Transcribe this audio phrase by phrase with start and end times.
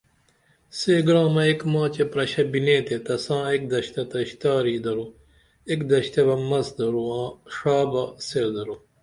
[0.77, 5.05] سے گرامہ ایک ماچے پرشہ بینے تے تساں ایک دشتہ تہ اشتاری درو
[5.69, 8.75] ایک دشتہ بہ مس درو آں ڜا بہ سیر درو